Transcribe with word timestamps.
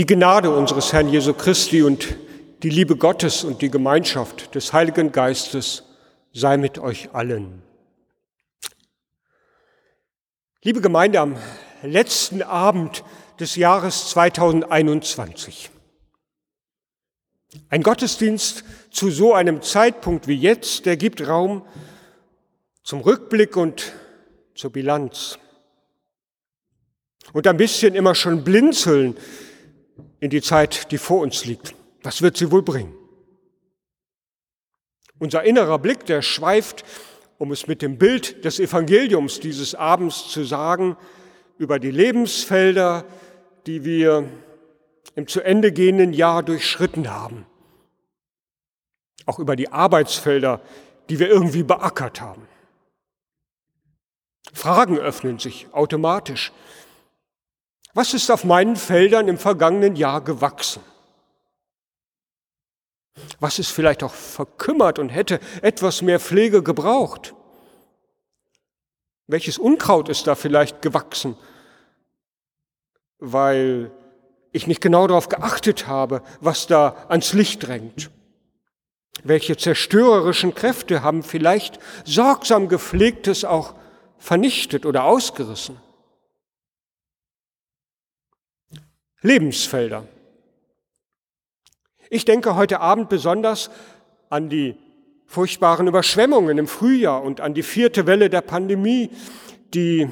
Die 0.00 0.06
Gnade 0.06 0.48
unseres 0.50 0.94
Herrn 0.94 1.10
Jesu 1.10 1.34
Christi 1.34 1.82
und 1.82 2.16
die 2.62 2.70
Liebe 2.70 2.96
Gottes 2.96 3.44
und 3.44 3.60
die 3.60 3.70
Gemeinschaft 3.70 4.54
des 4.54 4.72
Heiligen 4.72 5.12
Geistes 5.12 5.82
sei 6.32 6.56
mit 6.56 6.78
euch 6.78 7.10
allen. 7.12 7.60
Liebe 10.62 10.80
Gemeinde, 10.80 11.20
am 11.20 11.36
letzten 11.82 12.42
Abend 12.42 13.04
des 13.40 13.56
Jahres 13.56 14.08
2021. 14.08 15.68
Ein 17.68 17.82
Gottesdienst 17.82 18.64
zu 18.90 19.10
so 19.10 19.34
einem 19.34 19.60
Zeitpunkt 19.60 20.28
wie 20.28 20.34
jetzt, 20.34 20.86
der 20.86 20.96
gibt 20.96 21.28
Raum 21.28 21.62
zum 22.82 23.02
Rückblick 23.02 23.54
und 23.54 23.92
zur 24.54 24.72
Bilanz. 24.72 25.38
Und 27.34 27.46
ein 27.46 27.58
bisschen 27.58 27.94
immer 27.94 28.14
schon 28.14 28.44
blinzeln 28.44 29.14
in 30.20 30.30
die 30.30 30.42
Zeit, 30.42 30.92
die 30.92 30.98
vor 30.98 31.20
uns 31.20 31.44
liegt. 31.44 31.74
Was 32.02 32.22
wird 32.22 32.36
sie 32.36 32.50
wohl 32.50 32.62
bringen? 32.62 32.94
Unser 35.18 35.42
innerer 35.42 35.78
Blick, 35.78 36.06
der 36.06 36.22
schweift, 36.22 36.84
um 37.38 37.52
es 37.52 37.66
mit 37.66 37.82
dem 37.82 37.98
Bild 37.98 38.44
des 38.44 38.60
Evangeliums 38.60 39.40
dieses 39.40 39.74
Abends 39.74 40.28
zu 40.28 40.44
sagen, 40.44 40.96
über 41.58 41.78
die 41.78 41.90
Lebensfelder, 41.90 43.04
die 43.66 43.84
wir 43.84 44.28
im 45.14 45.26
zu 45.26 45.40
Ende 45.40 45.72
gehenden 45.72 46.12
Jahr 46.12 46.42
durchschritten 46.42 47.10
haben. 47.10 47.46
Auch 49.26 49.38
über 49.38 49.56
die 49.56 49.70
Arbeitsfelder, 49.70 50.60
die 51.08 51.18
wir 51.18 51.28
irgendwie 51.28 51.62
beackert 51.62 52.20
haben. 52.20 52.46
Fragen 54.52 54.98
öffnen 54.98 55.38
sich 55.38 55.66
automatisch. 55.72 56.52
Was 57.92 58.14
ist 58.14 58.30
auf 58.30 58.44
meinen 58.44 58.76
Feldern 58.76 59.28
im 59.28 59.38
vergangenen 59.38 59.96
Jahr 59.96 60.20
gewachsen? 60.20 60.82
Was 63.40 63.58
ist 63.58 63.70
vielleicht 63.70 64.02
auch 64.02 64.12
verkümmert 64.12 64.98
und 64.98 65.08
hätte 65.08 65.40
etwas 65.62 66.02
mehr 66.02 66.20
Pflege 66.20 66.62
gebraucht? 66.62 67.34
Welches 69.26 69.58
Unkraut 69.58 70.08
ist 70.08 70.26
da 70.26 70.34
vielleicht 70.34 70.82
gewachsen, 70.82 71.36
weil 73.18 73.90
ich 74.52 74.66
nicht 74.66 74.80
genau 74.80 75.06
darauf 75.06 75.28
geachtet 75.28 75.86
habe, 75.86 76.22
was 76.40 76.66
da 76.66 76.96
ans 77.08 77.32
Licht 77.32 77.66
drängt? 77.66 78.10
Welche 79.22 79.56
zerstörerischen 79.56 80.54
Kräfte 80.54 81.02
haben 81.02 81.22
vielleicht 81.22 81.78
sorgsam 82.04 82.68
gepflegtes 82.68 83.44
auch 83.44 83.74
vernichtet 84.18 84.86
oder 84.86 85.04
ausgerissen? 85.04 85.76
Lebensfelder. 89.22 90.06
Ich 92.08 92.24
denke 92.24 92.56
heute 92.56 92.80
Abend 92.80 93.08
besonders 93.08 93.70
an 94.30 94.48
die 94.48 94.76
furchtbaren 95.26 95.86
Überschwemmungen 95.86 96.58
im 96.58 96.66
Frühjahr 96.66 97.22
und 97.22 97.40
an 97.40 97.54
die 97.54 97.62
vierte 97.62 98.06
Welle 98.06 98.30
der 98.30 98.40
Pandemie, 98.40 99.10
die 99.74 100.08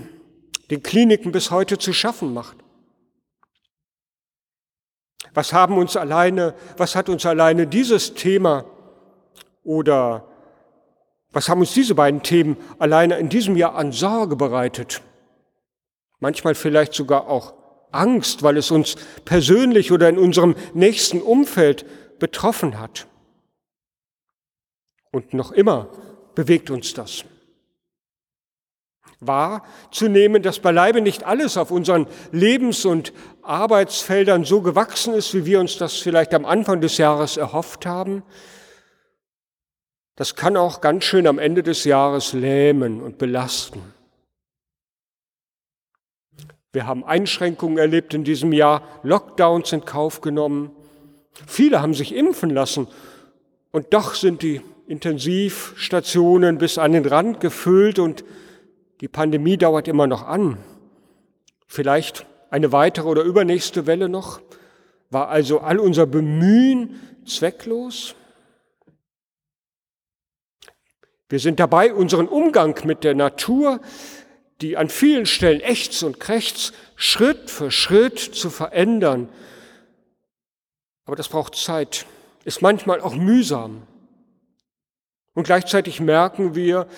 den 0.70 0.82
Kliniken 0.82 1.32
bis 1.32 1.50
heute 1.50 1.78
zu 1.78 1.92
schaffen 1.92 2.32
macht. 2.34 2.56
Was 5.34 5.52
haben 5.52 5.78
uns 5.78 5.96
alleine, 5.96 6.54
was 6.76 6.94
hat 6.94 7.08
uns 7.08 7.26
alleine 7.26 7.66
dieses 7.66 8.14
Thema 8.14 8.64
oder 9.64 10.28
was 11.30 11.48
haben 11.48 11.60
uns 11.60 11.74
diese 11.74 11.94
beiden 11.94 12.22
Themen 12.22 12.56
alleine 12.78 13.18
in 13.18 13.28
diesem 13.28 13.56
Jahr 13.56 13.74
an 13.74 13.92
Sorge 13.92 14.36
bereitet? 14.36 15.02
Manchmal 16.20 16.54
vielleicht 16.54 16.94
sogar 16.94 17.28
auch 17.28 17.54
Angst, 17.92 18.42
weil 18.42 18.56
es 18.56 18.70
uns 18.70 18.97
persönlich 19.25 19.92
oder 19.92 20.08
in 20.08 20.19
unserem 20.19 20.55
nächsten 20.75 21.20
Umfeld 21.20 21.86
betroffen 22.19 22.78
hat. 22.78 23.06
Und 25.11 25.34
noch 25.34 25.53
immer 25.53 25.89
bewegt 26.34 26.70
uns 26.70 26.94
das. 26.94 27.25
Wahrzunehmen, 29.21 30.43
dass 30.43 30.60
beileibe 30.60 31.00
nicht 31.00 31.25
alles 31.25 31.56
auf 31.56 31.71
unseren 31.71 32.06
Lebens- 32.31 32.84
und 32.84 33.12
Arbeitsfeldern 33.43 34.44
so 34.44 34.60
gewachsen 34.60 35.15
ist, 35.15 35.34
wie 35.34 35.44
wir 35.44 35.59
uns 35.59 35.77
das 35.77 35.97
vielleicht 35.97 36.34
am 36.34 36.44
Anfang 36.44 36.81
des 36.81 36.98
Jahres 36.98 37.37
erhofft 37.37 37.84
haben, 37.84 38.22
das 40.19 40.34
kann 40.34 40.56
auch 40.56 40.81
ganz 40.81 41.04
schön 41.04 41.28
am 41.28 41.38
Ende 41.38 41.62
des 41.62 41.84
Jahres 41.84 42.32
lähmen 42.32 43.00
und 43.00 43.19
belasten. 43.19 43.81
Wir 46.72 46.86
haben 46.86 47.02
Einschränkungen 47.04 47.78
erlebt 47.78 48.12
in 48.12 48.24
diesem 48.24 48.52
Jahr, 48.52 48.82
Lockdowns 49.02 49.72
in 49.72 49.84
Kauf 49.84 50.20
genommen. 50.20 50.70
Viele 51.46 51.80
haben 51.80 51.94
sich 51.94 52.14
impfen 52.14 52.50
lassen 52.50 52.88
und 53.70 53.94
doch 53.94 54.14
sind 54.14 54.42
die 54.42 54.60
Intensivstationen 54.86 56.58
bis 56.58 56.76
an 56.76 56.92
den 56.92 57.06
Rand 57.06 57.40
gefüllt 57.40 57.98
und 57.98 58.24
die 59.00 59.08
Pandemie 59.08 59.56
dauert 59.56 59.88
immer 59.88 60.06
noch 60.06 60.26
an. 60.26 60.58
Vielleicht 61.66 62.26
eine 62.50 62.72
weitere 62.72 63.08
oder 63.08 63.22
übernächste 63.22 63.86
Welle 63.86 64.08
noch. 64.08 64.40
War 65.10 65.28
also 65.28 65.60
all 65.60 65.78
unser 65.78 66.06
Bemühen 66.06 67.00
zwecklos? 67.26 68.14
Wir 71.30 71.38
sind 71.38 71.60
dabei, 71.60 71.92
unseren 71.92 72.26
Umgang 72.26 72.78
mit 72.84 73.04
der 73.04 73.14
Natur 73.14 73.80
die 74.60 74.76
an 74.76 74.88
vielen 74.88 75.26
Stellen 75.26 75.60
ächzt 75.60 76.02
und 76.02 76.19
krächzt, 76.19 76.74
Schritt 76.96 77.50
für 77.50 77.70
Schritt 77.70 78.19
zu 78.19 78.50
verändern. 78.50 79.28
Aber 81.04 81.16
das 81.16 81.28
braucht 81.28 81.54
Zeit, 81.54 82.06
ist 82.44 82.60
manchmal 82.60 83.00
auch 83.00 83.14
mühsam. 83.14 83.82
Und 85.34 85.44
gleichzeitig 85.44 86.00
merken 86.00 86.54
wir, 86.54 86.88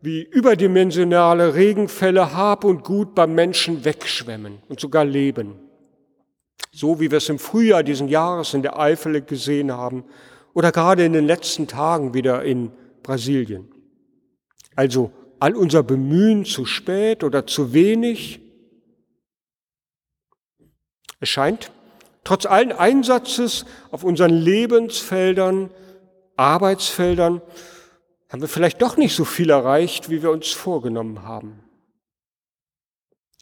wie 0.00 0.22
überdimensionale 0.22 1.54
Regenfälle 1.54 2.34
Hab 2.34 2.64
und 2.64 2.84
Gut 2.84 3.14
beim 3.14 3.34
Menschen 3.34 3.84
wegschwemmen 3.84 4.58
und 4.68 4.80
sogar 4.80 5.04
leben. 5.04 5.54
So 6.72 7.00
wie 7.00 7.10
wir 7.10 7.18
es 7.18 7.28
im 7.28 7.38
Frühjahr 7.38 7.82
diesen 7.82 8.08
Jahres 8.08 8.54
in 8.54 8.62
der 8.62 8.78
Eifel 8.78 9.22
gesehen 9.22 9.72
haben 9.72 10.04
oder 10.52 10.72
gerade 10.72 11.04
in 11.04 11.12
den 11.12 11.26
letzten 11.26 11.68
Tagen 11.68 12.14
wieder 12.14 12.42
in 12.42 12.70
Brasilien. 13.02 13.70
Also 14.74 15.10
all 15.40 15.56
unser 15.56 15.82
Bemühen 15.82 16.44
zu 16.44 16.66
spät 16.66 17.24
oder 17.24 17.46
zu 17.46 17.72
wenig? 17.72 18.40
Es 21.20 21.28
scheint, 21.28 21.70
trotz 22.22 22.46
allen 22.46 22.72
Einsatzes 22.72 23.64
auf 23.90 24.04
unseren 24.04 24.32
Lebensfeldern, 24.32 25.70
Arbeitsfeldern, 26.36 27.40
haben 28.28 28.40
wir 28.40 28.48
vielleicht 28.48 28.82
doch 28.82 28.96
nicht 28.96 29.14
so 29.14 29.24
viel 29.24 29.50
erreicht, 29.50 30.10
wie 30.10 30.22
wir 30.22 30.30
uns 30.30 30.50
vorgenommen 30.50 31.22
haben. 31.22 31.60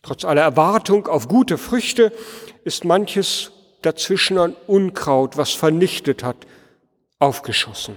Trotz 0.03 0.25
aller 0.25 0.43
Erwartung 0.43 1.07
auf 1.07 1.29
gute 1.29 1.57
Früchte 1.57 2.13
ist 2.65 2.85
manches 2.85 3.53
dazwischen 3.83 4.39
an 4.39 4.57
Unkraut, 4.67 5.37
was 5.37 5.53
vernichtet 5.53 6.23
hat, 6.23 6.37
aufgeschossen, 7.19 7.97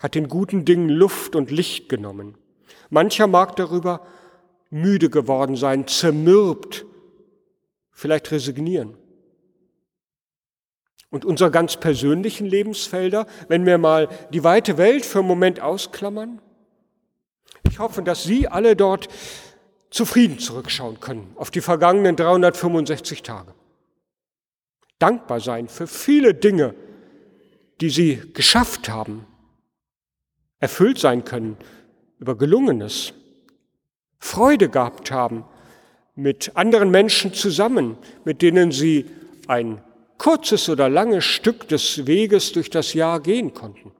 hat 0.00 0.14
den 0.14 0.28
guten 0.28 0.64
Dingen 0.64 0.88
Luft 0.88 1.36
und 1.36 1.50
Licht 1.50 1.88
genommen. 1.88 2.36
Mancher 2.90 3.26
mag 3.26 3.56
darüber 3.56 4.06
müde 4.70 5.10
geworden 5.10 5.56
sein, 5.56 5.86
zermürbt, 5.86 6.84
vielleicht 7.90 8.30
resignieren. 8.30 8.96
Und 11.10 11.24
unsere 11.24 11.50
ganz 11.50 11.76
persönlichen 11.78 12.46
Lebensfelder, 12.46 13.26
wenn 13.48 13.64
wir 13.64 13.78
mal 13.78 14.08
die 14.32 14.44
weite 14.44 14.76
Welt 14.76 15.06
für 15.06 15.20
einen 15.20 15.28
Moment 15.28 15.60
ausklammern, 15.60 16.40
ich 17.70 17.78
hoffe, 17.78 18.02
dass 18.02 18.24
Sie 18.24 18.46
alle 18.46 18.76
dort 18.76 19.08
zufrieden 19.90 20.38
zurückschauen 20.38 21.00
können 21.00 21.32
auf 21.36 21.50
die 21.50 21.62
vergangenen 21.62 22.14
365 22.14 23.22
Tage. 23.22 23.54
Dankbar 24.98 25.40
sein 25.40 25.68
für 25.68 25.86
viele 25.86 26.34
Dinge, 26.34 26.74
die 27.80 27.88
Sie 27.88 28.22
geschafft 28.34 28.88
haben, 28.88 29.26
erfüllt 30.60 30.98
sein 30.98 31.24
können 31.24 31.56
über 32.18 32.36
Gelungenes, 32.36 33.12
Freude 34.18 34.68
gehabt 34.68 35.10
haben 35.10 35.44
mit 36.14 36.56
anderen 36.56 36.90
Menschen 36.90 37.32
zusammen, 37.32 37.96
mit 38.24 38.42
denen 38.42 38.72
sie 38.72 39.06
ein 39.46 39.80
kurzes 40.18 40.68
oder 40.68 40.88
langes 40.88 41.24
Stück 41.24 41.68
des 41.68 42.06
Weges 42.06 42.52
durch 42.52 42.70
das 42.70 42.92
Jahr 42.92 43.20
gehen 43.20 43.54
konnten. 43.54 43.92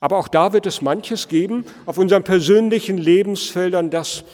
Aber 0.00 0.18
auch 0.18 0.28
da 0.28 0.52
wird 0.52 0.66
es 0.66 0.82
manches 0.82 1.28
geben 1.28 1.64
auf 1.86 1.96
unseren 1.96 2.24
persönlichen 2.24 2.98
Lebensfeldern, 2.98 3.88
das, 3.88 4.24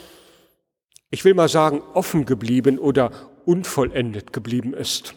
ich 1.11 1.25
will 1.25 1.35
mal 1.35 1.49
sagen, 1.49 1.83
offen 1.95 2.25
geblieben 2.25 2.79
oder 2.79 3.13
unvollendet 3.45 4.33
geblieben 4.33 4.75
ist. 4.75 5.15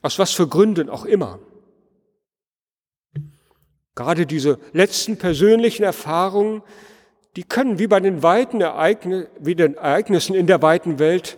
Aus 0.00 0.18
was 0.18 0.32
für 0.32 0.48
Gründen 0.48 0.88
auch 0.88 1.04
immer. 1.04 1.40
Gerade 3.94 4.26
diese 4.26 4.58
letzten 4.72 5.18
persönlichen 5.18 5.84
Erfahrungen, 5.84 6.62
die 7.36 7.44
können 7.44 7.78
wie 7.78 7.86
bei 7.86 8.00
den 8.00 8.22
weiten 8.22 8.60
Ereignissen, 8.60 9.28
wie 9.40 9.54
den 9.54 9.76
Ereignissen 9.76 10.34
in 10.34 10.46
der 10.46 10.62
weiten 10.62 10.98
Welt 10.98 11.36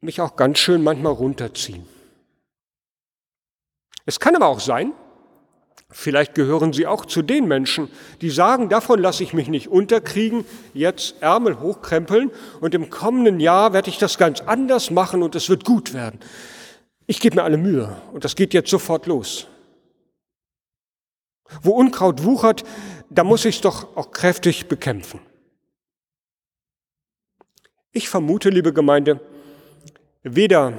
mich 0.00 0.20
auch 0.20 0.36
ganz 0.36 0.58
schön 0.58 0.82
manchmal 0.82 1.12
runterziehen. 1.12 1.86
Es 4.06 4.20
kann 4.20 4.36
aber 4.36 4.46
auch 4.46 4.60
sein, 4.60 4.92
vielleicht 5.90 6.34
gehören 6.34 6.72
Sie 6.72 6.86
auch 6.86 7.04
zu 7.04 7.22
den 7.22 7.48
Menschen, 7.48 7.90
die 8.20 8.30
sagen, 8.30 8.68
davon 8.68 9.00
lasse 9.00 9.22
ich 9.22 9.34
mich 9.34 9.48
nicht 9.48 9.68
unterkriegen, 9.68 10.44
jetzt 10.72 11.16
Ärmel 11.20 11.60
hochkrempeln 11.60 12.30
und 12.60 12.74
im 12.74 12.90
kommenden 12.90 13.40
Jahr 13.40 13.72
werde 13.72 13.90
ich 13.90 13.98
das 13.98 14.16
ganz 14.16 14.40
anders 14.40 14.90
machen 14.90 15.22
und 15.22 15.34
es 15.34 15.48
wird 15.48 15.64
gut 15.64 15.92
werden. 15.92 16.20
Ich 17.06 17.20
gebe 17.20 17.36
mir 17.36 17.42
alle 17.42 17.56
Mühe 17.56 18.00
und 18.12 18.24
das 18.24 18.36
geht 18.36 18.54
jetzt 18.54 18.70
sofort 18.70 19.06
los. 19.06 19.48
Wo 21.62 21.72
Unkraut 21.72 22.24
wuchert, 22.24 22.64
da 23.10 23.24
muss 23.24 23.44
ich 23.44 23.56
es 23.56 23.60
doch 23.62 23.96
auch 23.96 24.10
kräftig 24.10 24.68
bekämpfen. 24.68 25.20
Ich 27.92 28.08
vermute, 28.08 28.50
liebe 28.50 28.72
Gemeinde, 28.72 29.20
weder 30.22 30.74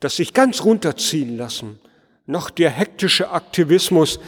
das 0.00 0.16
sich 0.16 0.32
ganz 0.32 0.64
runterziehen 0.64 1.36
lassen, 1.36 1.80
noch 2.26 2.50
der 2.50 2.70
hektische 2.70 3.30
Aktivismus, 3.30 4.20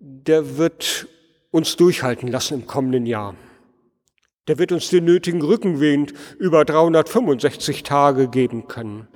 der 0.00 0.58
wird 0.58 1.06
uns 1.50 1.76
durchhalten 1.76 2.28
lassen 2.28 2.54
im 2.54 2.66
kommenden 2.66 3.06
Jahr. 3.06 3.36
Der 4.48 4.58
wird 4.58 4.72
uns 4.72 4.90
den 4.90 5.04
nötigen 5.04 5.40
Rückenwind 5.40 6.12
über 6.38 6.64
365 6.64 7.84
Tage 7.84 8.28
geben 8.28 8.66
können. 8.66 9.06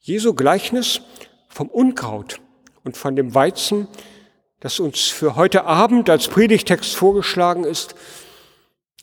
Jesu 0.00 0.34
Gleichnis 0.34 1.00
vom 1.48 1.68
Unkraut 1.68 2.40
und 2.84 2.96
von 2.96 3.16
dem 3.16 3.34
Weizen, 3.34 3.88
das 4.60 4.80
uns 4.80 5.08
für 5.08 5.36
heute 5.36 5.64
Abend 5.64 6.08
als 6.10 6.28
Predigtext 6.28 6.94
vorgeschlagen 6.94 7.64
ist, 7.64 7.94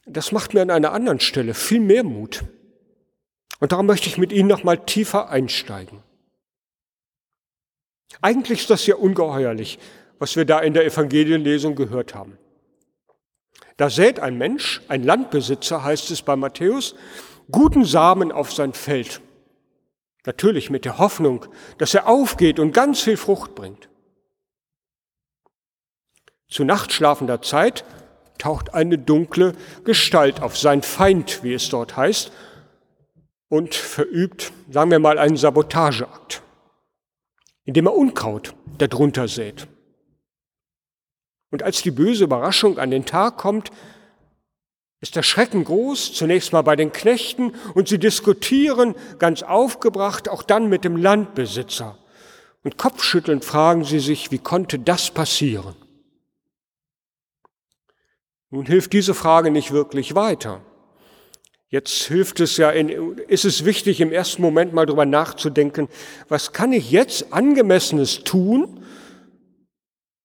das 0.05 0.31
macht 0.31 0.53
mir 0.53 0.61
an 0.61 0.71
einer 0.71 0.93
anderen 0.93 1.19
Stelle 1.19 1.53
viel 1.53 1.79
mehr 1.79 2.03
Mut. 2.03 2.43
Und 3.59 3.71
darum 3.71 3.85
möchte 3.85 4.07
ich 4.07 4.17
mit 4.17 4.31
Ihnen 4.31 4.47
noch 4.47 4.63
mal 4.63 4.77
tiefer 4.77 5.29
einsteigen. 5.29 6.01
Eigentlich 8.21 8.61
ist 8.61 8.69
das 8.69 8.85
ja 8.85 8.95
ungeheuerlich, 8.95 9.79
was 10.17 10.35
wir 10.35 10.45
da 10.45 10.59
in 10.59 10.73
der 10.73 10.85
Evangelienlesung 10.85 11.75
gehört 11.75 12.15
haben. 12.15 12.37
Da 13.77 13.89
sät 13.89 14.19
ein 14.19 14.37
Mensch, 14.37 14.81
ein 14.87 15.03
Landbesitzer, 15.03 15.83
heißt 15.83 16.11
es 16.11 16.21
bei 16.21 16.35
Matthäus, 16.35 16.95
guten 17.51 17.85
Samen 17.85 18.31
auf 18.31 18.51
sein 18.51 18.73
Feld. 18.73 19.21
Natürlich 20.25 20.69
mit 20.69 20.85
der 20.85 20.97
Hoffnung, 20.97 21.45
dass 21.77 21.93
er 21.93 22.07
aufgeht 22.07 22.59
und 22.59 22.73
ganz 22.73 23.01
viel 23.01 23.17
Frucht 23.17 23.55
bringt. 23.55 23.89
Zu 26.47 26.63
nachtschlafender 26.63 27.41
Zeit 27.41 27.85
taucht 28.37 28.73
eine 28.73 28.97
dunkle 28.97 29.53
Gestalt 29.83 30.41
auf, 30.41 30.57
sein 30.57 30.81
Feind, 30.81 31.43
wie 31.43 31.53
es 31.53 31.69
dort 31.69 31.95
heißt, 31.95 32.31
und 33.49 33.75
verübt, 33.75 34.51
sagen 34.69 34.91
wir 34.91 34.99
mal, 34.99 35.17
einen 35.17 35.37
Sabotageakt 35.37 36.41
indem 37.69 37.85
er 37.85 37.95
Unkraut 37.95 38.55
darunter 38.79 39.27
sät. 39.27 39.67
Und 41.51 41.61
als 41.61 41.83
die 41.83 41.91
böse 41.91 42.23
Überraschung 42.23 42.79
an 42.79 42.89
den 42.89 43.05
Tag 43.05 43.37
kommt, 43.37 43.69
ist 45.01 45.15
der 45.15 45.23
Schrecken 45.23 45.63
groß, 45.63 46.13
zunächst 46.13 46.51
mal 46.51 46.61
bei 46.61 46.75
den 46.75 46.91
Knechten, 46.91 47.53
und 47.73 47.87
sie 47.87 47.99
diskutieren 47.99 48.95
ganz 49.17 49.43
aufgebracht 49.43 50.27
auch 50.27 50.43
dann 50.43 50.67
mit 50.67 50.83
dem 50.83 50.97
Landbesitzer. 50.97 51.97
Und 52.63 52.77
kopfschüttelnd 52.77 53.45
fragen 53.45 53.85
sie 53.85 53.99
sich, 53.99 54.31
wie 54.31 54.39
konnte 54.39 54.79
das 54.79 55.11
passieren? 55.11 55.75
Nun 58.49 58.65
hilft 58.65 58.91
diese 58.93 59.13
Frage 59.13 59.51
nicht 59.51 59.71
wirklich 59.71 60.15
weiter. 60.15 60.61
Jetzt 61.69 62.03
hilft 62.05 62.39
es 62.39 62.57
ja, 62.57 62.71
in, 62.71 63.17
ist 63.27 63.45
es 63.45 63.63
wichtig, 63.63 64.01
im 64.01 64.11
ersten 64.11 64.41
Moment 64.41 64.73
mal 64.73 64.87
drüber 64.87 65.05
nachzudenken, 65.05 65.87
was 66.27 66.51
kann 66.51 66.73
ich 66.73 66.89
jetzt 66.89 67.31
angemessenes 67.31 68.23
tun, 68.23 68.83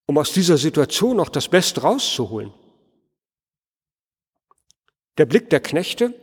um 0.07 0.17
aus 0.17 0.33
dieser 0.33 0.57
Situation 0.57 1.21
auch 1.21 1.29
das 1.29 1.49
Beste 1.49 1.83
rauszuholen? 1.83 2.53
Der 5.19 5.27
Blick 5.27 5.51
der 5.51 5.61
Knechte, 5.61 6.15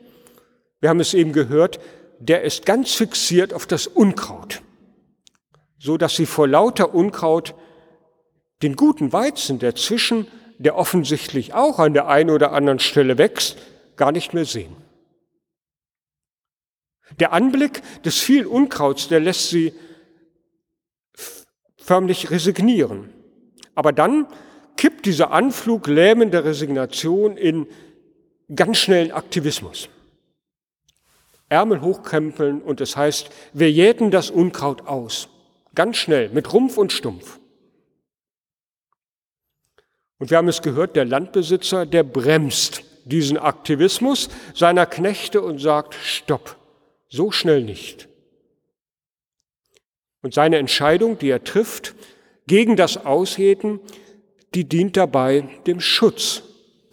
wir 0.79 0.89
haben 0.89 0.99
es 0.99 1.13
eben 1.13 1.33
gehört, 1.33 1.79
der 2.19 2.43
ist 2.43 2.65
ganz 2.65 2.93
fixiert 2.93 3.53
auf 3.53 3.65
das 3.65 3.87
Unkraut, 3.87 4.61
so 5.79 5.97
dass 5.97 6.15
sie 6.15 6.25
vor 6.25 6.47
lauter 6.47 6.93
Unkraut 6.93 7.55
den 8.61 8.75
guten 8.75 9.11
Weizen, 9.11 9.59
der 9.59 9.75
zwischen, 9.75 10.27
der 10.59 10.75
offensichtlich 10.75 11.53
auch 11.53 11.79
an 11.79 11.93
der 11.93 12.07
einen 12.07 12.29
oder 12.29 12.51
anderen 12.51 12.79
Stelle 12.79 13.17
wächst, 13.17 13.57
gar 13.95 14.11
nicht 14.11 14.33
mehr 14.33 14.45
sehen. 14.45 14.75
Der 17.19 17.33
Anblick 17.33 17.81
des 18.03 18.19
vielen 18.19 18.47
Unkrauts, 18.47 19.07
der 19.07 19.19
lässt 19.19 19.49
sie 19.49 19.73
förmlich 21.77 22.29
resignieren. 22.29 23.09
Aber 23.75 23.91
dann 23.91 24.27
kippt 24.77 25.05
dieser 25.05 25.31
Anflug 25.31 25.87
lähmender 25.87 26.45
Resignation 26.45 27.37
in 27.37 27.67
ganz 28.55 28.77
schnellen 28.77 29.11
Aktivismus. 29.11 29.89
Ärmel 31.49 31.81
hochkrempeln 31.81 32.61
und 32.61 32.79
es 32.81 32.95
heißt, 32.95 33.29
wir 33.53 33.71
jäten 33.71 34.11
das 34.11 34.29
Unkraut 34.29 34.87
aus. 34.87 35.27
Ganz 35.75 35.97
schnell, 35.97 36.29
mit 36.29 36.53
Rumpf 36.53 36.77
und 36.77 36.91
Stumpf. 36.91 37.39
Und 40.17 40.29
wir 40.29 40.37
haben 40.37 40.47
es 40.47 40.61
gehört, 40.61 40.95
der 40.95 41.05
Landbesitzer, 41.05 41.85
der 41.85 42.03
bremst 42.03 42.83
diesen 43.05 43.37
Aktivismus 43.37 44.29
seiner 44.53 44.85
Knechte 44.85 45.41
und 45.41 45.57
sagt, 45.57 45.95
stopp. 45.95 46.57
So 47.09 47.31
schnell 47.31 47.63
nicht. 47.63 48.07
Und 50.21 50.33
seine 50.33 50.57
Entscheidung, 50.57 51.17
die 51.17 51.29
er 51.29 51.43
trifft, 51.43 51.95
gegen 52.47 52.75
das 52.75 53.05
Ausheten, 53.05 53.79
die 54.53 54.65
dient 54.65 54.95
dabei 54.95 55.49
dem 55.65 55.81
Schutz 55.81 56.43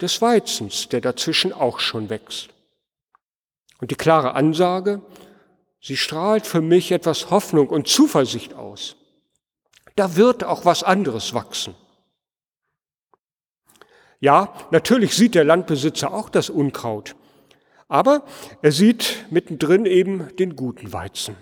des 0.01 0.21
Weizens, 0.21 0.89
der 0.89 1.01
dazwischen 1.01 1.53
auch 1.53 1.79
schon 1.79 2.09
wächst. 2.09 2.49
Und 3.79 3.91
die 3.91 3.95
klare 3.95 4.33
Ansage, 4.33 5.01
sie 5.81 5.97
strahlt 5.97 6.45
für 6.45 6.61
mich 6.61 6.91
etwas 6.91 7.29
Hoffnung 7.29 7.69
und 7.69 7.87
Zuversicht 7.87 8.53
aus. 8.53 8.95
Da 9.95 10.15
wird 10.15 10.43
auch 10.43 10.65
was 10.65 10.83
anderes 10.83 11.33
wachsen. 11.33 11.75
Ja, 14.19 14.53
natürlich 14.71 15.15
sieht 15.15 15.35
der 15.35 15.45
Landbesitzer 15.45 16.13
auch 16.13 16.29
das 16.29 16.49
Unkraut, 16.49 17.15
aber 17.87 18.23
er 18.61 18.71
sieht 18.71 19.25
mittendrin 19.29 19.85
eben 19.85 20.35
den 20.35 20.55
guten 20.55 20.91
Weizen. 20.91 21.37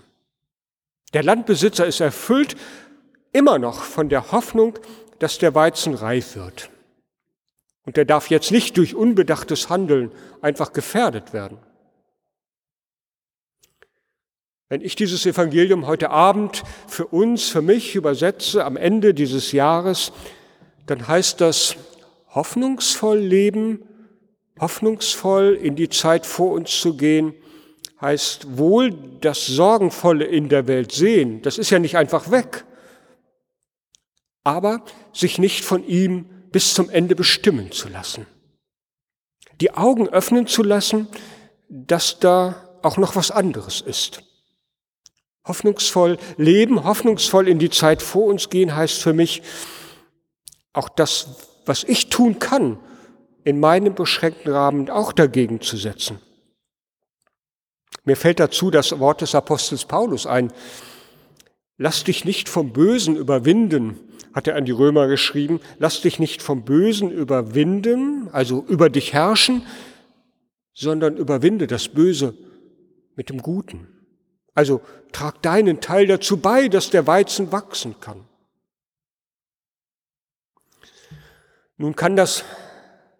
Der 1.13 1.23
Landbesitzer 1.23 1.87
ist 1.87 1.99
erfüllt 2.01 2.55
immer 3.31 3.57
noch 3.57 3.81
von 3.81 4.09
der 4.09 4.31
Hoffnung, 4.31 4.77
dass 5.19 5.39
der 5.39 5.55
Weizen 5.55 5.95
reif 5.95 6.35
wird. 6.35 6.69
Und 7.87 7.97
er 7.97 8.03
darf 8.03 8.29
jetzt 8.29 8.51
nicht 8.51 8.75
durch 8.75 8.95
unbedachtes 8.95 9.69
Handeln 9.69 10.11
einfach 10.41 10.73
gefährdet 10.73 11.31
werden. 11.31 11.57
Wenn 14.67 14.81
ich 14.81 14.97
dieses 14.97 15.25
Evangelium 15.25 15.87
heute 15.87 16.09
Abend 16.09 16.63
für 16.89 17.07
uns, 17.07 17.47
für 17.47 17.61
mich 17.61 17.95
übersetze 17.95 18.65
am 18.65 18.75
Ende 18.75 19.13
dieses 19.13 19.53
Jahres, 19.53 20.11
dann 20.85 21.07
heißt 21.07 21.39
das 21.39 21.77
hoffnungsvoll 22.35 23.19
leben 23.19 23.87
Hoffnungsvoll 24.59 25.57
in 25.61 25.77
die 25.77 25.87
Zeit 25.87 26.25
vor 26.25 26.51
uns 26.51 26.81
zu 26.81 26.97
gehen, 26.97 27.35
heißt 28.01 28.57
wohl 28.57 28.91
das 29.21 29.45
Sorgenvolle 29.45 30.25
in 30.25 30.49
der 30.49 30.67
Welt 30.67 30.91
sehen. 30.91 31.41
Das 31.41 31.57
ist 31.57 31.69
ja 31.69 31.79
nicht 31.79 31.95
einfach 31.95 32.31
weg. 32.31 32.65
Aber 34.43 34.83
sich 35.13 35.37
nicht 35.37 35.63
von 35.63 35.87
ihm 35.87 36.25
bis 36.51 36.73
zum 36.73 36.89
Ende 36.89 37.15
bestimmen 37.15 37.71
zu 37.71 37.89
lassen. 37.89 38.25
Die 39.61 39.73
Augen 39.73 40.07
öffnen 40.07 40.47
zu 40.47 40.63
lassen, 40.63 41.07
dass 41.69 42.19
da 42.19 42.79
auch 42.81 42.97
noch 42.97 43.15
was 43.15 43.31
anderes 43.31 43.81
ist. 43.81 44.23
Hoffnungsvoll 45.45 46.17
leben, 46.37 46.83
hoffnungsvoll 46.83 47.47
in 47.47 47.59
die 47.59 47.69
Zeit 47.69 48.01
vor 48.01 48.25
uns 48.25 48.49
gehen, 48.49 48.75
heißt 48.75 49.01
für 49.01 49.13
mich 49.13 49.41
auch 50.73 50.89
das, 50.89 51.27
was 51.65 51.83
ich 51.83 52.09
tun 52.09 52.39
kann, 52.39 52.79
in 53.43 53.59
meinem 53.59 53.95
beschränkten 53.95 54.51
Rahmen 54.51 54.89
auch 54.89 55.13
dagegen 55.13 55.61
zu 55.61 55.77
setzen. 55.77 56.19
Mir 58.03 58.15
fällt 58.15 58.39
dazu 58.39 58.71
das 58.71 58.99
Wort 58.99 59.21
des 59.21 59.35
Apostels 59.35 59.85
Paulus 59.85 60.25
ein. 60.25 60.53
Lass 61.77 62.03
dich 62.03 62.25
nicht 62.25 62.49
vom 62.49 62.71
Bösen 62.73 63.15
überwinden, 63.15 63.99
hat 64.37 64.47
er 64.47 64.55
an 64.55 64.65
die 64.65 64.71
Römer 64.71 65.07
geschrieben. 65.07 65.59
Lass 65.79 66.01
dich 66.01 66.19
nicht 66.19 66.43
vom 66.43 66.63
Bösen 66.63 67.09
überwinden, 67.09 68.29
also 68.31 68.63
über 68.67 68.91
dich 68.91 69.11
herrschen, 69.11 69.65
sondern 70.75 71.17
überwinde 71.17 71.65
das 71.65 71.89
Böse 71.89 72.35
mit 73.15 73.29
dem 73.31 73.41
Guten. 73.41 73.87
Also 74.53 74.81
trag 75.11 75.41
deinen 75.41 75.81
Teil 75.81 76.05
dazu 76.05 76.37
bei, 76.37 76.67
dass 76.67 76.91
der 76.91 77.07
Weizen 77.07 77.51
wachsen 77.51 77.95
kann. 77.99 78.25
Nun 81.77 81.95
kann 81.95 82.15
das 82.15 82.45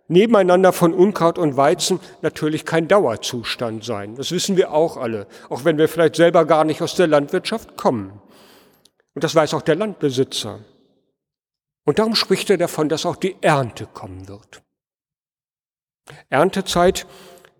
Nebeneinander 0.07 0.71
von 0.71 0.93
Unkraut 0.93 1.39
und 1.39 1.57
Weizen 1.57 1.99
natürlich 2.21 2.63
kein 2.63 2.87
Dauerzustand 2.87 3.83
sein. 3.83 4.15
Das 4.17 4.31
wissen 4.31 4.55
wir 4.55 4.71
auch 4.71 4.97
alle, 4.97 5.25
auch 5.49 5.65
wenn 5.65 5.79
wir 5.79 5.89
vielleicht 5.89 6.15
selber 6.15 6.45
gar 6.45 6.63
nicht 6.63 6.83
aus 6.83 6.93
der 6.93 7.07
Landwirtschaft 7.07 7.75
kommen. 7.75 8.21
Und 9.15 9.23
das 9.23 9.33
weiß 9.33 9.55
auch 9.55 9.63
der 9.63 9.77
Landbesitzer. 9.77 10.59
Und 11.87 11.99
darum 11.99 12.15
spricht 12.15 12.49
er 12.49 12.57
davon, 12.57 12.89
dass 12.89 13.05
auch 13.05 13.15
die 13.15 13.37
Ernte 13.39 13.85
kommen 13.85 14.27
wird. 14.27 14.61
Erntezeit, 16.27 17.07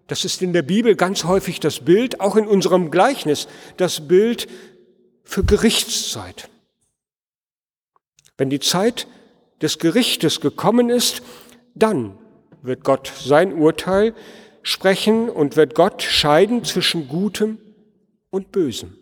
das 0.07 0.25
ist 0.25 0.41
in 0.41 0.51
der 0.51 0.63
Bibel 0.63 0.97
ganz 0.97 1.23
häufig 1.23 1.61
das 1.61 1.79
Bild, 1.79 2.19
auch 2.19 2.35
in 2.35 2.45
unserem 2.45 2.91
Gleichnis, 2.91 3.47
das 3.77 4.05
Bild 4.09 4.49
für 5.23 5.45
Gerichtszeit. 5.45 6.49
Wenn 8.37 8.49
die 8.49 8.59
Zeit 8.59 9.07
des 9.61 9.79
Gerichtes 9.79 10.41
gekommen 10.41 10.89
ist, 10.89 11.21
dann 11.73 12.17
wird 12.61 12.83
Gott 12.83 13.09
sein 13.17 13.53
Urteil 13.53 14.13
sprechen 14.61 15.29
und 15.29 15.55
wird 15.55 15.73
Gott 15.73 16.01
scheiden 16.01 16.65
zwischen 16.65 17.07
Gutem 17.07 17.59
und 18.29 18.51
Bösem. 18.51 18.97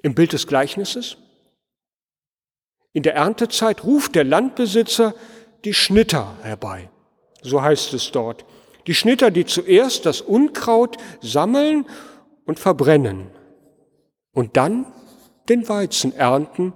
Im 0.00 0.14
Bild 0.14 0.32
des 0.32 0.46
Gleichnisses. 0.46 1.18
In 2.96 3.02
der 3.02 3.14
Erntezeit 3.14 3.84
ruft 3.84 4.14
der 4.14 4.24
Landbesitzer 4.24 5.14
die 5.66 5.74
Schnitter 5.74 6.34
herbei. 6.40 6.88
So 7.42 7.60
heißt 7.60 7.92
es 7.92 8.10
dort. 8.10 8.46
Die 8.86 8.94
Schnitter, 8.94 9.30
die 9.30 9.44
zuerst 9.44 10.06
das 10.06 10.22
Unkraut 10.22 10.96
sammeln 11.20 11.84
und 12.46 12.58
verbrennen 12.58 13.26
und 14.32 14.56
dann 14.56 14.86
den 15.50 15.68
Weizen 15.68 16.16
ernten 16.16 16.72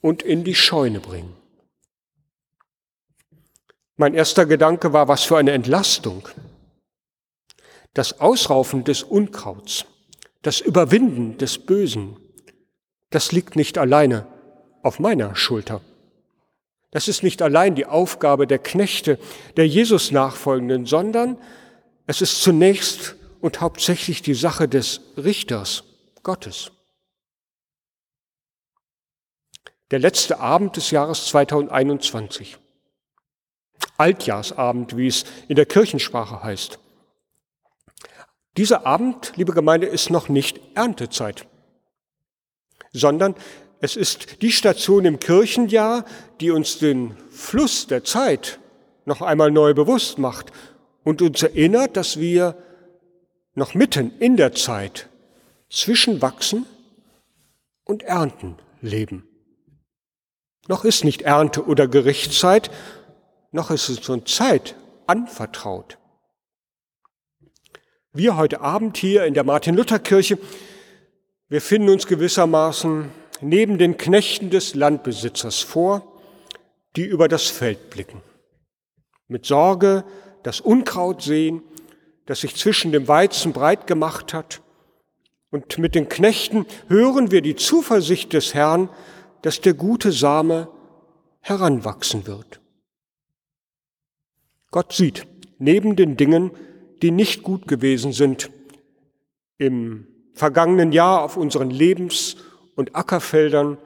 und 0.00 0.22
in 0.22 0.44
die 0.44 0.54
Scheune 0.54 1.00
bringen. 1.00 1.34
Mein 3.96 4.14
erster 4.14 4.46
Gedanke 4.46 4.92
war, 4.92 5.08
was 5.08 5.24
für 5.24 5.36
eine 5.36 5.50
Entlastung. 5.50 6.28
Das 7.92 8.20
Ausraufen 8.20 8.84
des 8.84 9.02
Unkrauts, 9.02 9.84
das 10.42 10.60
Überwinden 10.60 11.38
des 11.38 11.58
Bösen, 11.58 12.18
das 13.10 13.32
liegt 13.32 13.56
nicht 13.56 13.78
alleine 13.78 14.32
auf 14.84 15.00
meiner 15.00 15.34
Schulter. 15.34 15.80
Das 16.90 17.08
ist 17.08 17.22
nicht 17.24 17.42
allein 17.42 17.74
die 17.74 17.86
Aufgabe 17.86 18.46
der 18.46 18.60
Knechte, 18.60 19.18
der 19.56 19.66
Jesus 19.66 20.12
nachfolgenden, 20.12 20.86
sondern 20.86 21.38
es 22.06 22.20
ist 22.20 22.42
zunächst 22.42 23.16
und 23.40 23.60
hauptsächlich 23.60 24.22
die 24.22 24.34
Sache 24.34 24.68
des 24.68 25.00
Richters 25.16 25.84
Gottes. 26.22 26.70
Der 29.90 29.98
letzte 29.98 30.38
Abend 30.38 30.76
des 30.76 30.90
Jahres 30.90 31.26
2021. 31.26 32.58
Altjahrsabend, 33.96 34.96
wie 34.96 35.06
es 35.06 35.24
in 35.48 35.56
der 35.56 35.66
Kirchensprache 35.66 36.42
heißt. 36.42 36.78
Dieser 38.56 38.86
Abend, 38.86 39.32
liebe 39.36 39.52
Gemeinde, 39.52 39.86
ist 39.86 40.10
noch 40.10 40.28
nicht 40.28 40.60
Erntezeit, 40.74 41.46
sondern 42.92 43.34
es 43.84 43.96
ist 43.96 44.40
die 44.40 44.50
Station 44.50 45.04
im 45.04 45.20
Kirchenjahr, 45.20 46.06
die 46.40 46.50
uns 46.50 46.78
den 46.78 47.14
Fluss 47.30 47.86
der 47.86 48.02
Zeit 48.02 48.58
noch 49.04 49.20
einmal 49.20 49.50
neu 49.50 49.74
bewusst 49.74 50.16
macht 50.18 50.52
und 51.02 51.20
uns 51.20 51.42
erinnert, 51.42 51.94
dass 51.98 52.18
wir 52.18 52.56
noch 53.54 53.74
mitten 53.74 54.18
in 54.20 54.38
der 54.38 54.54
Zeit 54.54 55.10
zwischen 55.68 56.22
Wachsen 56.22 56.64
und 57.84 58.02
Ernten 58.04 58.56
leben. 58.80 59.28
Noch 60.66 60.86
ist 60.86 61.04
nicht 61.04 61.20
Ernte 61.20 61.66
oder 61.66 61.86
Gerichtszeit, 61.86 62.70
noch 63.52 63.70
ist 63.70 63.90
es 63.90 64.08
uns 64.08 64.34
Zeit 64.34 64.76
anvertraut. 65.06 65.98
Wir 68.14 68.38
heute 68.38 68.62
Abend 68.62 68.96
hier 68.96 69.26
in 69.26 69.34
der 69.34 69.44
Martin-Luther-Kirche, 69.44 70.38
wir 71.50 71.60
finden 71.60 71.90
uns 71.90 72.06
gewissermaßen 72.06 73.10
neben 73.44 73.78
den 73.78 73.96
Knechten 73.96 74.50
des 74.50 74.74
Landbesitzers 74.74 75.60
vor, 75.60 76.20
die 76.96 77.04
über 77.04 77.28
das 77.28 77.48
Feld 77.48 77.90
blicken. 77.90 78.22
Mit 79.28 79.46
Sorge 79.46 80.04
das 80.42 80.60
Unkraut 80.60 81.22
sehen, 81.22 81.62
das 82.26 82.40
sich 82.40 82.56
zwischen 82.56 82.92
dem 82.92 83.06
Weizen 83.06 83.52
breit 83.52 83.86
gemacht 83.86 84.32
hat. 84.32 84.62
Und 85.50 85.78
mit 85.78 85.94
den 85.94 86.08
Knechten 86.08 86.66
hören 86.88 87.30
wir 87.30 87.42
die 87.42 87.56
Zuversicht 87.56 88.32
des 88.32 88.54
Herrn, 88.54 88.88
dass 89.42 89.60
der 89.60 89.74
gute 89.74 90.10
Same 90.10 90.68
heranwachsen 91.40 92.26
wird. 92.26 92.60
Gott 94.70 94.92
sieht 94.92 95.26
neben 95.58 95.96
den 95.96 96.16
Dingen, 96.16 96.50
die 97.02 97.10
nicht 97.10 97.42
gut 97.42 97.68
gewesen 97.68 98.12
sind, 98.12 98.50
im 99.58 100.06
vergangenen 100.32 100.92
Jahr 100.92 101.22
auf 101.22 101.36
unseren 101.36 101.70
Lebens- 101.70 102.36
und 102.76 102.94
Ackerfeldern 102.96 103.78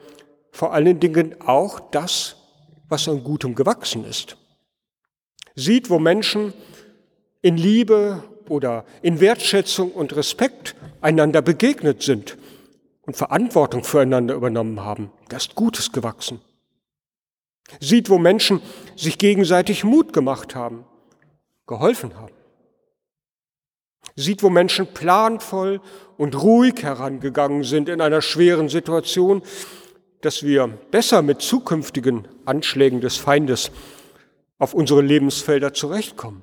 vor 0.51 0.73
allen 0.73 1.01
Dingen 1.01 1.41
auch 1.41 1.81
das, 1.81 2.37
was 2.89 3.09
an 3.09 3.23
Gutem 3.23 3.55
gewachsen 3.55 4.05
ist. 4.05 4.37
Sieht, 5.55 5.91
wo 5.91 5.99
Menschen 5.99 6.53
in 7.43 7.57
Liebe 7.57 8.23
oder 8.49 8.85
in 9.03 9.21
Wertschätzung 9.21 9.93
und 9.93 10.17
Respekt 10.17 10.75
einander 11.01 11.43
begegnet 11.43 12.03
sind 12.03 12.39
und 13.03 13.17
Verantwortung 13.17 13.85
füreinander 13.85 14.35
übernommen 14.35 14.81
haben. 14.81 15.11
Da 15.29 15.37
ist 15.37 15.55
Gutes 15.55 15.93
gewachsen. 15.93 16.41
Sieht, 17.81 18.09
wo 18.09 18.19
Menschen 18.19 18.63
sich 18.97 19.19
gegenseitig 19.19 19.85
Mut 19.85 20.13
gemacht 20.13 20.55
haben, 20.55 20.85
geholfen 21.67 22.17
haben. 22.17 22.33
Sieht, 24.21 24.43
wo 24.43 24.51
Menschen 24.51 24.89
planvoll 24.89 25.81
und 26.17 26.43
ruhig 26.43 26.83
herangegangen 26.83 27.63
sind 27.63 27.89
in 27.89 28.01
einer 28.01 28.21
schweren 28.21 28.69
Situation, 28.69 29.43
dass 30.23 30.43
wir 30.43 30.67
besser 30.91 31.23
mit 31.23 31.41
zukünftigen 31.41 32.27
Anschlägen 32.45 33.01
des 33.01 33.17
Feindes 33.17 33.71
auf 34.59 34.75
unsere 34.75 35.03
Lebensfelder 35.03 35.73
zurechtkommen. 35.73 36.43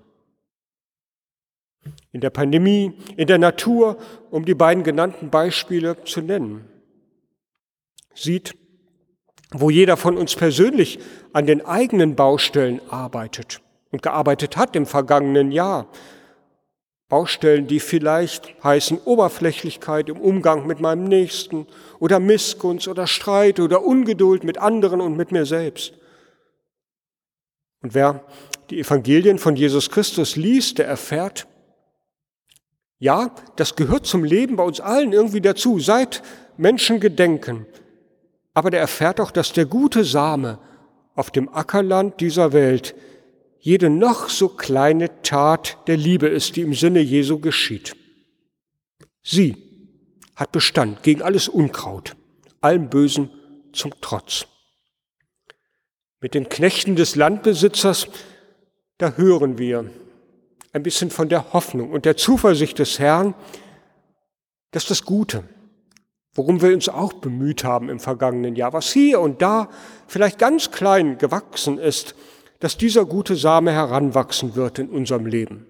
In 2.14 2.22
der 2.22 2.30
Pandemie, 2.30 2.94
in 3.18 3.28
der 3.28 3.40
Natur, 3.40 3.98
um 4.32 4.46
die 4.46 4.56
beiden 4.56 4.86
genannten 4.86 5.30
Beispiele 5.30 6.02
zu 6.06 6.22
nennen. 6.22 6.64
Sieht, 8.14 8.56
wo 9.52 9.70
jeder 9.70 9.98
von 9.98 10.16
uns 10.16 10.34
persönlich 10.34 10.98
an 11.34 11.46
den 11.46 11.66
eigenen 11.66 12.16
Baustellen 12.16 12.80
arbeitet 12.90 13.60
und 13.92 14.02
gearbeitet 14.02 14.56
hat 14.56 14.78
im 14.78 14.86
vergangenen 14.86 15.52
Jahr, 15.52 15.90
Baustellen, 17.08 17.68
die 17.68 17.80
vielleicht 17.80 18.56
heißen 18.64 19.00
Oberflächlichkeit 19.06 20.10
im 20.10 20.20
Umgang 20.20 20.66
mit 20.66 20.80
meinem 20.80 21.04
Nächsten 21.04 21.68
oder 22.00 22.20
Missgunst 22.20 22.88
oder 22.88 23.06
Streit 23.06 23.60
oder 23.60 23.84
Ungeduld 23.84 24.44
mit 24.44 24.58
anderen 24.58 25.02
und 25.02 25.16
mit 25.16 25.32
mir 25.32 25.46
selbst. 25.46 25.94
Und 27.82 27.94
wer 27.94 28.26
die 28.72 28.80
Evangelien 28.80 29.38
von 29.38 29.56
Jesus 29.56 29.92
Christus 29.92 30.36
liest, 30.36 30.80
der 30.80 30.88
erfährt, 30.88 31.46
ja, 32.98 33.30
das 33.58 33.76
gehört 33.76 34.08
zum 34.08 34.24
Leben 34.24 34.56
bei 34.56 34.64
uns 34.64 34.80
allen 34.80 35.14
irgendwie 35.14 35.42
dazu, 35.42 35.80
seit 35.80 36.24
Menschen 36.58 37.00
gedenken. 37.00 37.68
Aber 38.56 38.72
der 38.72 38.80
erfährt 38.80 39.20
auch, 39.20 39.30
dass 39.30 39.54
der 39.54 39.66
gute 39.66 40.04
Same 40.04 40.58
auf 41.14 41.30
dem 41.30 41.54
Ackerland 41.54 42.20
dieser 42.20 42.54
Welt 42.54 42.96
jede 43.66 43.90
noch 43.90 44.30
so 44.30 44.48
kleine 44.48 45.24
Tat 45.24 45.80
der 45.88 45.98
Liebe 45.98 46.28
ist, 46.28 46.56
die 46.56 46.62
im 46.62 46.76
Sinne 46.76 47.00
Jesu 47.00 47.40
geschieht. 47.40 47.96
Sie 49.24 49.58
hat 50.36 50.52
Bestand 50.52 51.02
gegen 51.02 51.24
alles 51.24 51.48
Unkraut, 51.48 52.16
allem 52.62 52.92
Bösen 52.92 53.32
zum 53.74 53.92
Trotz. 54.02 54.46
Mit 56.22 56.36
den 56.36 56.48
Knechten 56.48 56.96
des 56.96 57.16
Landbesitzers, 57.16 58.08
da 59.00 59.14
hören 59.14 59.58
wir 59.58 59.90
ein 60.72 60.84
bisschen 60.84 61.10
von 61.10 61.28
der 61.28 61.52
Hoffnung 61.52 61.92
und 61.92 62.06
der 62.06 62.18
Zuversicht 62.18 62.78
des 62.78 63.00
Herrn, 63.00 63.34
dass 64.70 64.86
das 64.86 65.06
Gute, 65.06 65.44
worum 66.36 66.62
wir 66.62 66.72
uns 66.72 66.88
auch 66.88 67.14
bemüht 67.14 67.64
haben 67.64 67.90
im 67.90 68.00
vergangenen 68.00 68.56
Jahr, 68.56 68.74
was 68.74 68.94
hier 68.94 69.22
und 69.22 69.42
da 69.42 69.72
vielleicht 70.06 70.38
ganz 70.38 70.70
klein 70.70 71.18
gewachsen 71.18 71.80
ist, 71.80 72.14
dass 72.60 72.78
dieser 72.78 73.06
gute 73.06 73.36
Same 73.36 73.72
heranwachsen 73.72 74.56
wird 74.56 74.80
in 74.80 74.90
unserem 74.90 75.26
Leben. 75.26 75.68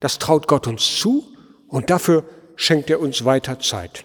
Das 0.00 0.18
traut 0.18 0.46
Gott 0.46 0.66
uns 0.66 0.98
zu 0.98 1.26
und 1.66 1.90
dafür 1.90 2.24
schenkt 2.56 2.90
er 2.90 3.00
uns 3.00 3.24
weiter 3.24 3.58
Zeit. 3.58 4.04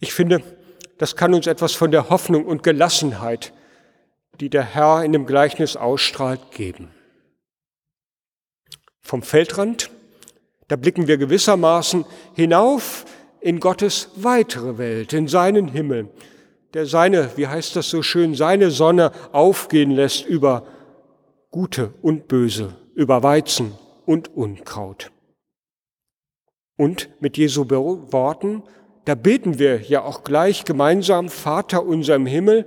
Ich 0.00 0.12
finde, 0.12 0.42
das 0.98 1.16
kann 1.16 1.34
uns 1.34 1.46
etwas 1.46 1.74
von 1.74 1.90
der 1.90 2.08
Hoffnung 2.08 2.46
und 2.46 2.62
Gelassenheit, 2.62 3.52
die 4.40 4.50
der 4.50 4.62
Herr 4.62 5.04
in 5.04 5.12
dem 5.12 5.26
Gleichnis 5.26 5.76
ausstrahlt, 5.76 6.50
geben. 6.50 6.90
Vom 9.00 9.22
Feldrand, 9.22 9.90
da 10.68 10.76
blicken 10.76 11.06
wir 11.06 11.16
gewissermaßen 11.16 12.04
hinauf 12.34 13.04
in 13.40 13.60
Gottes 13.60 14.10
weitere 14.16 14.78
Welt, 14.78 15.12
in 15.12 15.28
seinen 15.28 15.68
Himmel, 15.68 16.10
der 16.74 16.86
seine, 16.86 17.30
wie 17.36 17.46
heißt 17.46 17.76
das 17.76 17.90
so 17.90 18.02
schön, 18.02 18.34
seine 18.34 18.70
Sonne 18.70 19.12
aufgehen 19.32 19.90
lässt 19.90 20.26
über 20.26 20.66
Gute 21.50 21.94
und 22.02 22.28
Böse, 22.28 22.76
über 22.94 23.22
Weizen 23.22 23.72
und 24.04 24.34
Unkraut. 24.34 25.10
Und 26.76 27.08
mit 27.20 27.38
Jesu 27.38 27.68
Worten, 27.70 28.62
da 29.04 29.14
beten 29.14 29.58
wir 29.58 29.80
ja 29.82 30.02
auch 30.02 30.24
gleich 30.24 30.64
gemeinsam, 30.64 31.28
Vater 31.28 31.84
unser 31.84 32.16
im 32.16 32.26
Himmel, 32.26 32.66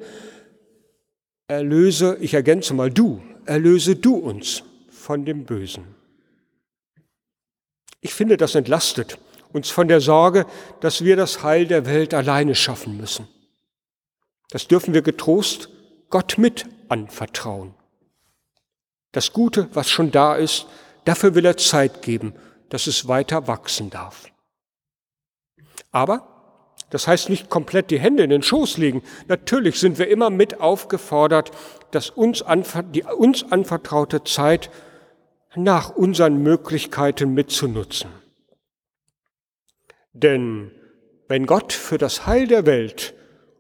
erlöse, 1.47 2.17
ich 2.21 2.33
ergänze 2.33 2.73
mal 2.73 2.89
du, 2.89 3.21
erlöse 3.45 3.95
du 3.95 4.15
uns 4.15 4.63
von 4.89 5.25
dem 5.25 5.45
Bösen. 5.45 5.83
Ich 8.01 8.13
finde, 8.13 8.37
das 8.37 8.55
entlastet 8.55 9.17
uns 9.51 9.69
von 9.69 9.87
der 9.87 9.99
Sorge, 9.99 10.45
dass 10.79 11.03
wir 11.03 11.15
das 11.15 11.43
Heil 11.43 11.65
der 11.65 11.85
Welt 11.85 12.13
alleine 12.13 12.55
schaffen 12.55 12.97
müssen. 12.97 13.27
Das 14.49 14.67
dürfen 14.67 14.93
wir 14.93 15.01
getrost 15.01 15.69
Gott 16.09 16.37
mit 16.37 16.65
anvertrauen. 16.87 17.73
Das 19.11 19.33
Gute, 19.33 19.69
was 19.73 19.89
schon 19.89 20.11
da 20.11 20.35
ist, 20.35 20.65
dafür 21.05 21.35
will 21.35 21.45
er 21.45 21.57
Zeit 21.57 22.01
geben, 22.01 22.33
dass 22.69 22.87
es 22.87 23.07
weiter 23.07 23.47
wachsen 23.47 23.89
darf. 23.89 24.27
Aber 25.91 26.39
das 26.89 27.07
heißt 27.07 27.29
nicht 27.29 27.49
komplett 27.49 27.91
die 27.91 27.99
Hände 27.99 28.23
in 28.23 28.29
den 28.31 28.41
Schoß 28.41 28.77
legen. 28.77 29.03
Natürlich 29.27 29.79
sind 29.79 29.99
wir 29.99 30.07
immer 30.07 30.29
mit 30.29 30.59
aufgefordert, 30.59 31.51
dass 31.91 32.09
uns 32.09 32.43
die 32.93 33.03
uns 33.03 33.51
anvertraute 33.51 34.23
Zeit 34.23 34.71
nach 35.55 35.91
unseren 35.95 36.41
Möglichkeiten 36.41 37.33
mitzunutzen. 37.33 38.09
Denn 40.13 40.71
wenn 41.27 41.45
Gott 41.45 41.73
für 41.73 41.97
das 41.97 42.25
Heil 42.25 42.47
der 42.47 42.65
Welt 42.65 43.13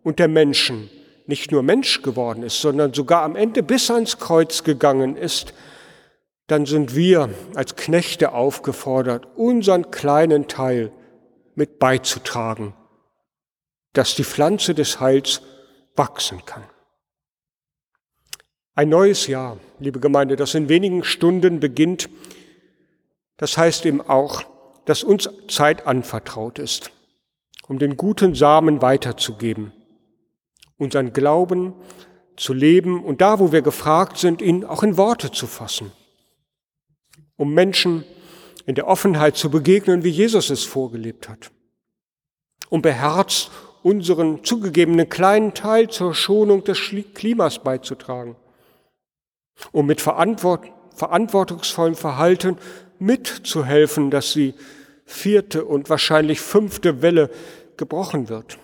und 0.09 0.17
der 0.17 0.27
Menschen 0.27 0.89
nicht 1.27 1.51
nur 1.51 1.61
Mensch 1.61 2.01
geworden 2.01 2.41
ist, 2.41 2.59
sondern 2.59 2.95
sogar 2.95 3.21
am 3.21 3.35
Ende 3.35 3.61
bis 3.61 3.91
ans 3.91 4.17
Kreuz 4.17 4.63
gegangen 4.63 5.15
ist, 5.15 5.53
dann 6.47 6.65
sind 6.65 6.95
wir 6.95 7.29
als 7.53 7.75
Knechte 7.75 8.31
aufgefordert, 8.31 9.27
unseren 9.35 9.91
kleinen 9.91 10.47
Teil 10.47 10.91
mit 11.53 11.77
beizutragen, 11.77 12.73
dass 13.93 14.15
die 14.15 14.23
Pflanze 14.23 14.73
des 14.73 14.99
Heils 14.99 15.43
wachsen 15.95 16.43
kann. 16.43 16.63
Ein 18.73 18.89
neues 18.89 19.27
Jahr, 19.27 19.57
liebe 19.77 19.99
Gemeinde, 19.99 20.37
das 20.37 20.55
in 20.55 20.69
wenigen 20.69 21.03
Stunden 21.03 21.59
beginnt, 21.59 22.09
das 23.37 23.59
heißt 23.59 23.85
eben 23.85 24.01
auch, 24.01 24.43
dass 24.85 25.03
uns 25.03 25.29
Zeit 25.47 25.85
anvertraut 25.85 26.57
ist, 26.57 26.89
um 27.67 27.77
den 27.77 27.95
guten 27.95 28.33
Samen 28.33 28.81
weiterzugeben, 28.81 29.71
unseren 30.79 31.13
Glauben 31.13 31.73
zu 32.35 32.53
leben 32.53 33.03
und 33.03 33.21
da, 33.21 33.39
wo 33.39 33.51
wir 33.51 33.61
gefragt 33.61 34.17
sind, 34.17 34.41
ihn 34.41 34.65
auch 34.65 34.81
in 34.81 34.97
Worte 34.97 35.29
zu 35.29 35.45
fassen, 35.45 35.91
um 37.35 37.53
Menschen 37.53 38.03
in 38.65 38.73
der 38.75 38.87
Offenheit 38.87 39.35
zu 39.35 39.51
begegnen, 39.51 40.03
wie 40.03 40.09
Jesus 40.09 40.49
es 40.49 40.63
vorgelebt 40.63 41.29
hat, 41.29 41.51
um 42.69 42.81
beherzt 42.81 43.51
unseren 43.83 44.43
zugegebenen 44.43 45.07
kleinen 45.09 45.53
Teil 45.53 45.89
zur 45.89 46.13
Schonung 46.13 46.63
des 46.63 46.79
Klimas 47.13 47.59
beizutragen, 47.59 48.35
um 49.71 49.85
mit 49.85 50.01
verantwortungsvollem 50.01 51.95
Verhalten 51.95 52.57
mitzuhelfen, 52.99 54.11
dass 54.11 54.33
die 54.33 54.53
vierte 55.05 55.65
und 55.65 55.89
wahrscheinlich 55.89 56.39
fünfte 56.39 57.01
Welle 57.01 57.29
gebrochen 57.77 58.29
wird. 58.29 58.59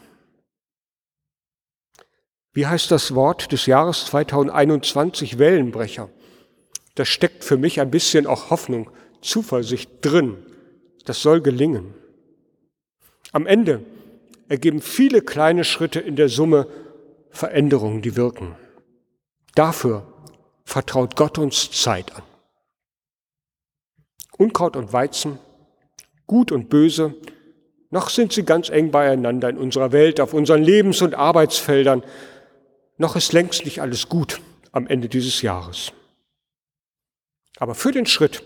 Wie 2.55 2.65
heißt 2.65 2.89
das 2.89 3.13
Wort 3.13 3.51
des 3.51 3.65
Jahres 3.65 4.05
2021 4.05 5.37
Wellenbrecher? 5.37 6.09
Da 6.95 7.03
steckt 7.03 7.43
für 7.43 7.57
mich 7.57 7.81
ein 7.81 7.91
bisschen 7.91 8.25
auch 8.25 8.49
Hoffnung, 8.49 8.89
Zuversicht 9.21 9.89
drin. 9.99 10.37
Das 11.03 11.21
soll 11.21 11.41
gelingen. 11.41 11.93
Am 13.33 13.45
Ende 13.45 13.83
ergeben 14.47 14.81
viele 14.81 15.21
kleine 15.21 15.65
Schritte 15.65 15.99
in 15.99 16.15
der 16.15 16.29
Summe 16.29 16.67
Veränderungen, 17.29 18.01
die 18.01 18.15
wirken. 18.15 18.55
Dafür 19.53 20.07
vertraut 20.63 21.17
Gott 21.17 21.37
uns 21.37 21.71
Zeit 21.71 22.15
an. 22.15 22.23
Unkraut 24.37 24.77
und 24.77 24.93
Weizen, 24.93 25.39
Gut 26.25 26.53
und 26.53 26.69
Böse, 26.69 27.15
noch 27.89 28.09
sind 28.09 28.31
sie 28.31 28.43
ganz 28.43 28.69
eng 28.69 28.91
beieinander 28.91 29.49
in 29.49 29.57
unserer 29.57 29.91
Welt, 29.91 30.21
auf 30.21 30.33
unseren 30.33 30.63
Lebens- 30.63 31.01
und 31.01 31.15
Arbeitsfeldern, 31.15 32.03
noch 32.97 33.15
ist 33.15 33.33
längst 33.33 33.65
nicht 33.65 33.81
alles 33.81 34.09
gut 34.09 34.41
am 34.71 34.87
Ende 34.87 35.09
dieses 35.09 35.41
Jahres. 35.41 35.91
Aber 37.57 37.75
für 37.75 37.91
den 37.91 38.05
Schritt 38.05 38.43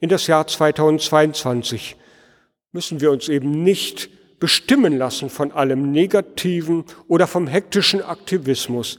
in 0.00 0.08
das 0.08 0.26
Jahr 0.26 0.46
2022 0.46 1.96
müssen 2.72 3.00
wir 3.00 3.10
uns 3.10 3.28
eben 3.28 3.62
nicht 3.62 4.08
bestimmen 4.40 4.96
lassen 4.96 5.28
von 5.28 5.52
allem 5.52 5.92
Negativen 5.92 6.84
oder 7.06 7.26
vom 7.26 7.46
hektischen 7.46 8.02
Aktivismus. 8.02 8.98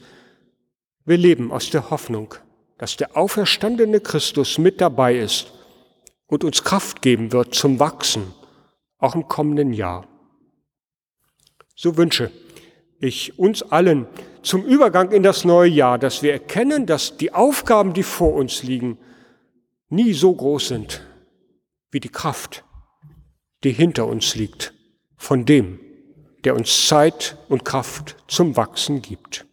Wir 1.04 1.16
leben 1.16 1.50
aus 1.50 1.70
der 1.70 1.90
Hoffnung, 1.90 2.34
dass 2.78 2.96
der 2.96 3.16
auferstandene 3.16 4.00
Christus 4.00 4.58
mit 4.58 4.80
dabei 4.80 5.18
ist 5.18 5.52
und 6.26 6.44
uns 6.44 6.62
Kraft 6.62 7.02
geben 7.02 7.32
wird 7.32 7.54
zum 7.54 7.80
Wachsen, 7.80 8.32
auch 8.98 9.14
im 9.14 9.26
kommenden 9.26 9.72
Jahr. 9.72 10.06
So 11.74 11.96
wünsche 11.96 12.30
ich 13.00 13.38
uns 13.38 13.62
allen 13.62 14.06
zum 14.42 14.64
Übergang 14.64 15.10
in 15.12 15.22
das 15.22 15.44
neue 15.44 15.70
Jahr, 15.70 15.98
dass 15.98 16.22
wir 16.22 16.32
erkennen, 16.32 16.86
dass 16.86 17.16
die 17.16 17.32
Aufgaben, 17.32 17.92
die 17.92 18.02
vor 18.02 18.34
uns 18.34 18.62
liegen, 18.62 18.98
nie 19.88 20.12
so 20.12 20.34
groß 20.34 20.68
sind 20.68 21.06
wie 21.90 22.00
die 22.00 22.08
Kraft, 22.08 22.64
die 23.62 23.72
hinter 23.72 24.06
uns 24.06 24.34
liegt, 24.34 24.74
von 25.16 25.44
dem, 25.44 25.78
der 26.44 26.56
uns 26.56 26.86
Zeit 26.86 27.36
und 27.48 27.64
Kraft 27.64 28.16
zum 28.26 28.56
Wachsen 28.56 29.02
gibt. 29.02 29.46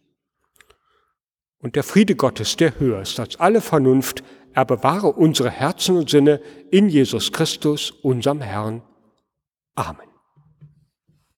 Und 1.58 1.76
der 1.76 1.84
Friede 1.84 2.16
Gottes, 2.16 2.56
der 2.56 2.80
höher 2.80 3.02
ist 3.02 3.20
als 3.20 3.38
alle 3.38 3.60
Vernunft, 3.60 4.24
er 4.52 4.64
bewahre 4.64 5.12
unsere 5.12 5.50
Herzen 5.50 5.96
und 5.96 6.10
Sinne 6.10 6.40
in 6.70 6.88
Jesus 6.88 7.30
Christus, 7.32 7.90
unserem 7.90 8.40
Herrn. 8.40 8.82
Amen. 9.74 10.09